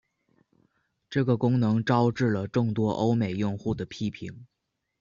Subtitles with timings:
[1.11, 4.47] 这个功能招致了众多欧美用户的批评。